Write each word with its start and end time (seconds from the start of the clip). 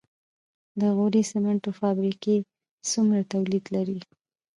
د 0.79 0.81
غوري 0.95 1.23
سمنټو 1.31 1.69
فابریکه 1.79 2.35
څومره 2.91 3.19
تولید 3.31 3.65
لري؟ 3.75 3.99